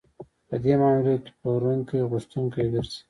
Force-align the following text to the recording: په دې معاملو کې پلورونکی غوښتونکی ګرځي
په 0.47 0.55
دې 0.63 0.73
معاملو 0.81 1.15
کې 1.23 1.31
پلورونکی 1.39 2.07
غوښتونکی 2.09 2.63
ګرځي 2.73 2.97